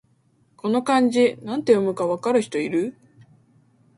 [0.57, 2.95] この漢字、なんて読むか分かる人いる？